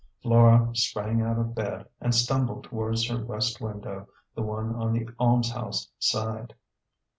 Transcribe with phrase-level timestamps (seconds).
[0.23, 5.05] Flora sprang out of bed, and stumbled towards her west window the one on the
[5.19, 6.55] almshouse side.